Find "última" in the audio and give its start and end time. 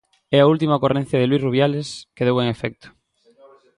0.53-0.77